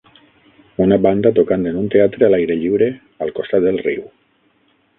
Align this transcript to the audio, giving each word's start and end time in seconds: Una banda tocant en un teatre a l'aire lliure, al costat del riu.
Una 0.85 0.97
banda 1.05 1.31
tocant 1.39 1.67
en 1.73 1.77
un 1.83 1.91
teatre 1.97 2.27
a 2.27 2.29
l'aire 2.35 2.57
lliure, 2.63 2.87
al 3.27 3.35
costat 3.41 3.69
del 3.69 3.81
riu. 3.87 4.05